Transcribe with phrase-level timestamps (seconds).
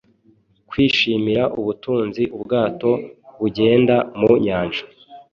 [0.69, 2.89] Kwishimira ubutunzi ubwato
[3.39, 4.83] bugenda mu nyanja